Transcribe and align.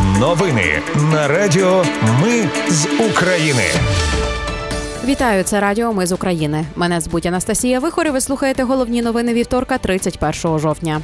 Новини 0.00 0.82
на 1.12 1.28
Радіо 1.28 1.84
Ми 2.22 2.48
з 2.68 2.86
України. 3.10 3.62
Вітаю, 5.04 5.44
це 5.44 5.60
Радіо 5.60 5.92
Ми 5.92 6.06
з 6.06 6.12
України. 6.12 6.64
Мене 6.76 7.00
звуть 7.00 7.26
Анастасія 7.26 7.80
Вихор 7.80 8.06
і 8.06 8.10
Ви 8.10 8.20
слухаєте 8.20 8.62
головні 8.62 9.02
новини 9.02 9.34
вівторка, 9.34 9.78
31 9.78 10.58
жовтня. 10.58 11.00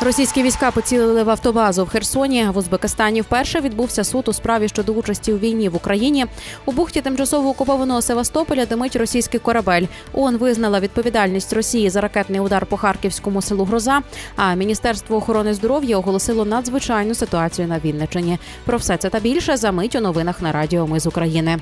Російські 0.00 0.42
війська 0.42 0.70
поцілили 0.70 1.22
в 1.22 1.30
автобазу 1.30 1.84
в 1.84 1.88
Херсоні. 1.88 2.46
В 2.54 2.58
Узбекистані 2.58 3.20
вперше 3.20 3.60
відбувся 3.60 4.04
суд 4.04 4.28
у 4.28 4.32
справі 4.32 4.68
щодо 4.68 4.92
участі 4.92 5.32
у 5.32 5.38
війні 5.38 5.68
в 5.68 5.76
Україні. 5.76 6.26
У 6.64 6.72
бухті 6.72 7.00
тимчасово 7.00 7.48
окупованого 7.48 8.02
Севастополя 8.02 8.66
димить 8.66 8.96
російський 8.96 9.40
корабель. 9.40 9.86
ООН 10.12 10.36
визнала 10.36 10.80
відповідальність 10.80 11.52
Росії 11.52 11.90
за 11.90 12.00
ракетний 12.00 12.40
удар 12.40 12.66
по 12.66 12.76
харківському 12.76 13.42
селу 13.42 13.64
Гроза. 13.64 14.00
А 14.36 14.54
Міністерство 14.54 15.16
охорони 15.16 15.54
здоров'я 15.54 15.98
оголосило 15.98 16.44
надзвичайну 16.44 17.14
ситуацію 17.14 17.68
на 17.68 17.78
Вінничині. 17.78 18.38
Про 18.64 18.78
все 18.78 18.96
це 18.96 19.10
та 19.10 19.20
більше 19.20 19.56
за 19.56 19.72
мить 19.72 19.94
у 19.96 20.00
новинах 20.00 20.42
на 20.42 20.52
Радіо 20.52 20.86
Ми 20.86 21.00
з 21.00 21.06
України. 21.06 21.58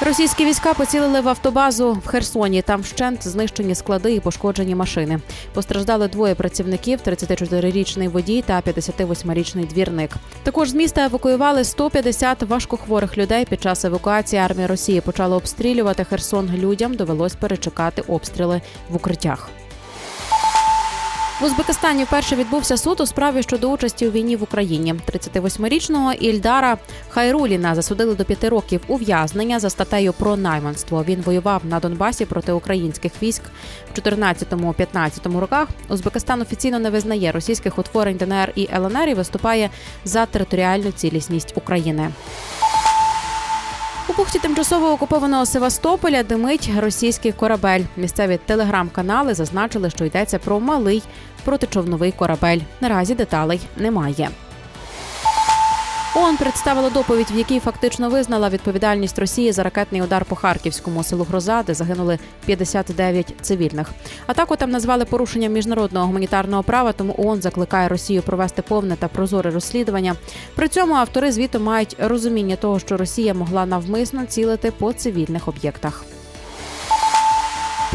Російські 0.00 0.44
війська 0.44 0.74
поцілили 0.74 1.20
в 1.20 1.28
автобазу 1.28 1.92
в 1.92 2.06
Херсоні. 2.06 2.62
Там 2.62 2.80
вщент 2.80 3.28
знищені 3.28 3.74
склади 3.74 4.14
і 4.14 4.20
пошкоджені 4.20 4.74
машини. 4.74 5.20
Постраждали 5.54 6.08
двоє 6.08 6.34
працівників:– 6.34 6.98
34-річний 7.06 8.08
водій 8.08 8.44
та 8.46 8.60
58-річний 8.60 9.66
двірник. 9.66 10.10
Також 10.42 10.68
з 10.68 10.74
міста 10.74 11.04
евакуювали 11.04 11.64
150 11.64 12.42
важкохворих 12.42 13.18
людей. 13.18 13.44
Під 13.44 13.62
час 13.62 13.84
евакуації 13.84 14.42
армія 14.42 14.66
Росії 14.66 15.00
почала 15.00 15.36
обстрілювати 15.36 16.04
Херсон. 16.04 16.50
Людям 16.56 16.94
довелось 16.94 17.34
перечекати 17.34 18.02
обстріли 18.02 18.60
в 18.90 18.96
укриттях. 18.96 19.50
В 21.40 21.44
Узбекистані 21.44 22.04
вперше 22.04 22.36
відбувся 22.36 22.76
суд 22.76 23.00
у 23.00 23.06
справі 23.06 23.42
щодо 23.42 23.70
участі 23.70 24.08
у 24.08 24.10
війні 24.10 24.36
в 24.36 24.42
Україні. 24.42 24.94
38-річного 24.94 26.12
Ільдара 26.12 26.78
Хайруліна 27.08 27.74
засудили 27.74 28.14
до 28.14 28.24
п'яти 28.24 28.48
років 28.48 28.80
ув'язнення 28.86 29.58
за 29.58 29.70
статтею 29.70 30.12
про 30.12 30.36
найманство. 30.36 31.04
Він 31.08 31.20
воював 31.20 31.62
на 31.64 31.80
Донбасі 31.80 32.24
проти 32.24 32.52
українських 32.52 33.12
військ 33.22 33.42
в 33.94 33.98
14-15 33.98 35.38
роках. 35.38 35.68
Узбекистан 35.88 36.42
офіційно 36.42 36.78
не 36.78 36.90
визнає 36.90 37.32
російських 37.32 37.78
утворень 37.78 38.16
ДНР 38.16 38.52
і 38.54 38.68
ЛНР 38.74 39.08
і 39.08 39.14
виступає 39.14 39.70
за 40.04 40.26
територіальну 40.26 40.90
цілісність 40.90 41.52
України. 41.56 42.10
Бухті 44.16 44.38
тимчасово 44.38 44.90
окупованого 44.92 45.46
Севастополя 45.46 46.22
димить 46.22 46.70
російський 46.78 47.32
корабель. 47.32 47.80
Місцеві 47.96 48.38
телеграм-канали 48.46 49.34
зазначили, 49.34 49.90
що 49.90 50.04
йдеться 50.04 50.38
про 50.38 50.60
малий 50.60 51.02
протичовновий 51.44 52.12
корабель. 52.12 52.60
Наразі 52.80 53.14
деталей 53.14 53.60
немає. 53.76 54.28
ООН 56.16 56.36
представила 56.36 56.90
доповідь, 56.90 57.30
в 57.30 57.38
якій 57.38 57.60
фактично 57.60 58.10
визнала 58.10 58.48
відповідальність 58.48 59.18
Росії 59.18 59.52
за 59.52 59.62
ракетний 59.62 60.02
удар 60.02 60.24
по 60.24 60.36
харківському 60.36 61.04
селу 61.04 61.24
Гроза, 61.24 61.62
де 61.62 61.74
загинули 61.74 62.18
59 62.46 63.34
цивільних. 63.40 63.90
Атаку 64.26 64.56
там 64.56 64.70
назвали 64.70 65.04
порушенням 65.04 65.52
міжнародного 65.52 66.06
гуманітарного 66.06 66.62
права. 66.62 66.92
Тому 66.92 67.14
ООН 67.18 67.42
закликає 67.42 67.88
Росію 67.88 68.22
провести 68.22 68.62
повне 68.62 68.96
та 68.96 69.08
прозоре 69.08 69.50
розслідування. 69.50 70.16
При 70.54 70.68
цьому 70.68 70.94
автори 70.94 71.32
звіту 71.32 71.60
мають 71.60 71.96
розуміння 71.98 72.56
того, 72.56 72.78
що 72.78 72.96
Росія 72.96 73.34
могла 73.34 73.66
навмисно 73.66 74.26
цілити 74.26 74.70
по 74.70 74.92
цивільних 74.92 75.48
об'єктах. 75.48 76.04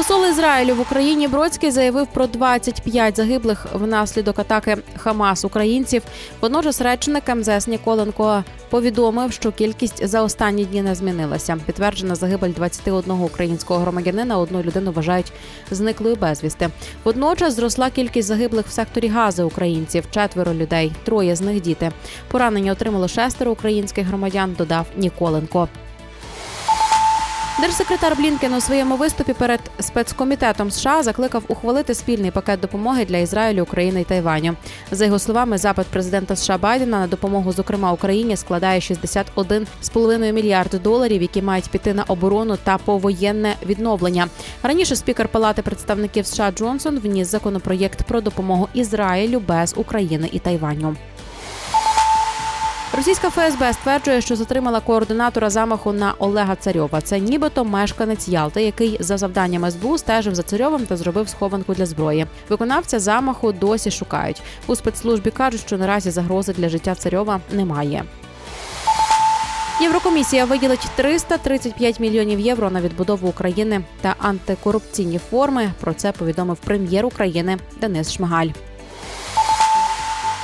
Посол 0.00 0.26
Ізраїлю 0.26 0.74
в 0.74 0.80
Україні 0.80 1.28
Бродський 1.28 1.70
заявив 1.70 2.06
про 2.06 2.26
25 2.26 3.16
загиблих 3.16 3.66
внаслідок 3.74 4.38
атаки 4.38 4.76
Хамас 4.96 5.44
українців. 5.44 6.02
Водночас 6.40 6.80
речник 6.80 7.34
МЗС 7.34 7.66
Ніколенко 7.66 8.44
повідомив, 8.70 9.32
що 9.32 9.52
кількість 9.52 10.06
за 10.06 10.22
останні 10.22 10.64
дні 10.64 10.82
не 10.82 10.94
змінилася. 10.94 11.58
Підтверджена 11.66 12.14
загибель 12.14 12.50
21 12.50 13.10
українського 13.10 13.80
громадянина. 13.80 14.38
Одну 14.38 14.62
людину 14.62 14.92
вважають 14.92 15.32
зниклою 15.70 16.16
безвісти. 16.16 16.68
Водночас 17.04 17.54
зросла 17.54 17.90
кількість 17.90 18.28
загиблих 18.28 18.66
в 18.66 18.72
секторі 18.72 19.08
гази 19.08 19.42
українців. 19.42 20.04
Четверо 20.10 20.54
людей, 20.54 20.92
троє 21.04 21.36
з 21.36 21.40
них 21.40 21.60
діти. 21.60 21.90
Поранення 22.30 22.72
отримало 22.72 23.08
шестеро 23.08 23.52
українських 23.52 24.06
громадян. 24.06 24.54
Додав 24.58 24.86
Ніколенко. 24.96 25.68
Держсекретар 27.60 28.16
Блінкен 28.16 28.54
у 28.54 28.60
своєму 28.60 28.96
виступі 28.96 29.32
перед 29.32 29.60
спецкомітетом 29.80 30.70
США 30.70 31.02
закликав 31.02 31.42
ухвалити 31.48 31.94
спільний 31.94 32.30
пакет 32.30 32.60
допомоги 32.60 33.04
для 33.04 33.16
Ізраїлю, 33.16 33.62
України 33.62 34.00
і 34.00 34.04
Тайваню. 34.04 34.56
За 34.90 35.04
його 35.04 35.18
словами, 35.18 35.58
запит 35.58 35.86
президента 35.86 36.36
США 36.36 36.58
Байдена 36.58 37.00
на 37.00 37.06
допомогу, 37.06 37.52
зокрема 37.52 37.92
Україні, 37.92 38.36
складає 38.36 38.80
61,5 38.80 40.32
мільярди 40.32 40.78
доларів, 40.78 41.22
які 41.22 41.42
мають 41.42 41.70
піти 41.70 41.94
на 41.94 42.02
оборону 42.02 42.56
та 42.64 42.78
повоєнне 42.78 43.54
відновлення. 43.66 44.28
Раніше 44.62 44.96
спікер 44.96 45.28
Палати 45.28 45.62
представників 45.62 46.26
США 46.26 46.52
Джонсон 46.52 46.98
вніс 46.98 47.28
законопроєкт 47.28 48.02
про 48.02 48.20
допомогу 48.20 48.68
Ізраїлю 48.74 49.42
без 49.48 49.74
України 49.76 50.28
і 50.32 50.38
Тайваню. 50.38 50.96
Російська 53.00 53.30
ФСБ 53.30 53.72
стверджує, 53.72 54.20
що 54.20 54.36
затримала 54.36 54.80
координатора 54.80 55.50
замаху 55.50 55.92
на 55.92 56.14
Олега 56.18 56.56
Царьова. 56.56 57.00
Це 57.00 57.20
нібито 57.20 57.64
мешканець 57.64 58.28
Ялти, 58.28 58.62
який 58.62 58.96
за 59.00 59.18
завданням 59.18 59.70
СБУ 59.70 59.98
стежив 59.98 60.34
за 60.34 60.42
царьовим 60.42 60.86
та 60.86 60.96
зробив 60.96 61.28
схованку 61.28 61.74
для 61.74 61.86
зброї. 61.86 62.26
Виконавця 62.48 62.98
замаху 62.98 63.52
досі 63.52 63.90
шукають. 63.90 64.42
У 64.66 64.76
спецслужбі 64.76 65.30
кажуть, 65.30 65.60
що 65.60 65.78
наразі 65.78 66.10
загрози 66.10 66.52
для 66.52 66.68
життя 66.68 66.94
царьова 66.94 67.40
немає. 67.52 68.04
Єврокомісія 69.80 70.44
виділить 70.44 70.88
335 70.96 72.00
мільйонів 72.00 72.40
євро 72.40 72.70
на 72.70 72.80
відбудову 72.80 73.28
України 73.28 73.80
та 74.00 74.14
антикорупційні 74.18 75.18
форми. 75.18 75.72
Про 75.80 75.94
це 75.94 76.12
повідомив 76.12 76.56
прем'єр 76.56 77.06
України 77.06 77.58
Денис 77.80 78.12
Шмигаль. 78.12 78.48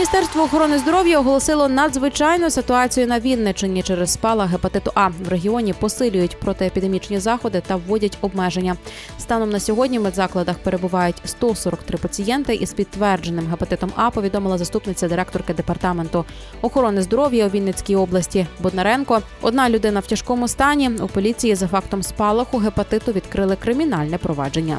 Міністерство 0.00 0.42
охорони 0.42 0.78
здоров'я 0.78 1.18
оголосило 1.20 1.68
надзвичайну 1.68 2.50
ситуацію 2.50 3.06
на 3.06 3.20
Вінничині 3.20 3.82
через 3.82 4.12
спалах 4.12 4.50
гепатиту 4.50 4.90
А 4.94 5.08
в 5.08 5.28
регіоні 5.28 5.72
посилюють 5.72 6.40
протиепідемічні 6.40 7.18
заходи 7.18 7.62
та 7.66 7.76
вводять 7.76 8.18
обмеження. 8.20 8.76
Станом 9.18 9.50
на 9.50 9.60
сьогодні 9.60 9.98
в 9.98 10.02
медзакладах 10.02 10.58
перебувають 10.58 11.22
143 11.24 11.98
пацієнти 11.98 12.54
із 12.54 12.72
підтвердженим 12.72 13.46
гепатитом 13.46 13.92
А. 13.96 14.10
Повідомила 14.10 14.58
заступниця 14.58 15.08
директорки 15.08 15.54
департаменту 15.54 16.24
охорони 16.62 17.02
здоров'я 17.02 17.46
у 17.46 17.50
Вінницькій 17.50 17.96
області 17.96 18.46
Боднаренко. 18.60 19.22
Одна 19.42 19.70
людина 19.70 20.00
в 20.00 20.06
тяжкому 20.06 20.48
стані 20.48 20.90
у 21.02 21.06
поліції 21.06 21.54
за 21.54 21.68
фактом 21.68 22.02
спалаху 22.02 22.58
гепатиту 22.58 23.12
відкрили 23.12 23.56
кримінальне 23.56 24.18
провадження. 24.18 24.78